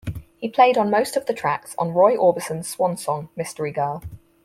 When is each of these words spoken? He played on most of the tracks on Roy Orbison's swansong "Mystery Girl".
He 0.37 0.49
played 0.49 0.79
on 0.79 0.89
most 0.89 1.15
of 1.15 1.27
the 1.27 1.33
tracks 1.35 1.75
on 1.77 1.91
Roy 1.93 2.17
Orbison's 2.17 2.75
swansong 2.75 3.29
"Mystery 3.35 3.71
Girl". 3.71 4.01